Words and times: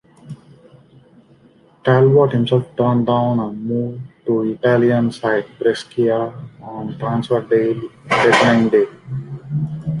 Talbot 1.83 2.31
himself 2.31 2.75
turned 2.75 3.05
down 3.05 3.37
a 3.39 3.53
move 3.53 4.01
to 4.25 4.41
Italian 4.51 5.11
side 5.11 5.45
Brescia 5.59 6.33
on 6.59 6.97
transfer 6.97 7.39
deadline 7.41 8.69
day. 8.69 8.87